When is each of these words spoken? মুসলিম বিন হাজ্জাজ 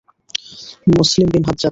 মুসলিম 0.91 1.27
বিন 1.31 1.43
হাজ্জাজ 1.47 1.69